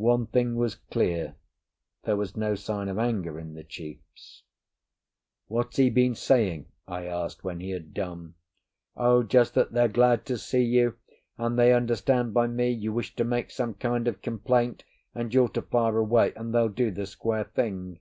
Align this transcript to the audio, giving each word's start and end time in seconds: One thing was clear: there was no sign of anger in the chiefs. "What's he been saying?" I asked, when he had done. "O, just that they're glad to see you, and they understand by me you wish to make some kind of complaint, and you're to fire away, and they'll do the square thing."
One 0.00 0.26
thing 0.26 0.56
was 0.56 0.76
clear: 0.76 1.34
there 2.04 2.16
was 2.16 2.34
no 2.34 2.54
sign 2.54 2.88
of 2.88 2.98
anger 2.98 3.38
in 3.38 3.52
the 3.52 3.62
chiefs. 3.62 4.42
"What's 5.48 5.76
he 5.76 5.90
been 5.90 6.14
saying?" 6.14 6.68
I 6.88 7.04
asked, 7.04 7.44
when 7.44 7.60
he 7.60 7.72
had 7.72 7.92
done. 7.92 8.36
"O, 8.96 9.22
just 9.22 9.52
that 9.52 9.72
they're 9.72 9.86
glad 9.86 10.24
to 10.24 10.38
see 10.38 10.64
you, 10.64 10.96
and 11.36 11.58
they 11.58 11.74
understand 11.74 12.32
by 12.32 12.46
me 12.46 12.70
you 12.70 12.90
wish 12.94 13.14
to 13.16 13.24
make 13.24 13.50
some 13.50 13.74
kind 13.74 14.08
of 14.08 14.22
complaint, 14.22 14.84
and 15.14 15.34
you're 15.34 15.48
to 15.50 15.60
fire 15.60 15.98
away, 15.98 16.32
and 16.36 16.54
they'll 16.54 16.70
do 16.70 16.90
the 16.90 17.04
square 17.04 17.44
thing." 17.44 18.00